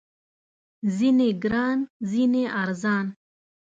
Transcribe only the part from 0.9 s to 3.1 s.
ځینې ګران، ځینې ارزان